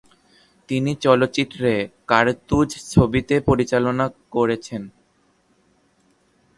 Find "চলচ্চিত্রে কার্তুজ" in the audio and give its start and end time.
0.95-2.69